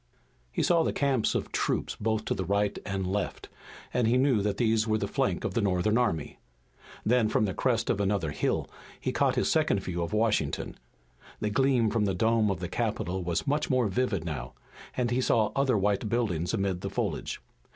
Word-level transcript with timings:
He 0.51 0.63
saw 0.63 0.81
the 0.83 0.93
camps 0.93 1.35
of 1.35 1.51
troops 1.51 1.95
both 1.95 2.25
to 2.25 2.33
right 2.43 2.75
and 2.87 3.05
left 3.05 3.49
and 3.93 4.07
he 4.07 4.17
knew 4.17 4.41
that 4.41 4.57
these 4.57 4.87
were 4.87 4.97
the 4.97 5.07
flank 5.07 5.43
of 5.43 5.53
the 5.53 5.61
Northern 5.61 5.95
army. 5.95 6.39
Then 7.05 7.29
from 7.29 7.45
the 7.45 7.53
crest 7.53 7.87
of 7.87 8.01
another 8.01 8.31
hill 8.31 8.67
he 8.99 9.11
caught 9.11 9.35
his 9.35 9.51
second 9.51 9.81
view 9.81 10.01
of 10.01 10.11
Washington. 10.11 10.75
The 11.39 11.51
gleam 11.51 11.91
from 11.91 12.05
the 12.05 12.15
dome 12.15 12.49
of 12.49 12.61
the 12.61 12.67
Capitol 12.67 13.23
was 13.23 13.45
much 13.45 13.69
more 13.69 13.85
vivid 13.89 14.25
now, 14.25 14.53
and 14.97 15.11
he 15.11 15.21
saw 15.21 15.51
other 15.55 15.77
white 15.77 16.09
buildings 16.09 16.51
amid 16.51 16.81
the 16.81 16.89
foliage. 16.89 17.39